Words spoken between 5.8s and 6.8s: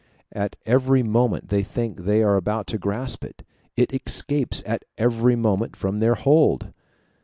their hold.